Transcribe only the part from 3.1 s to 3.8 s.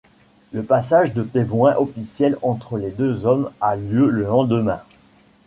hommes a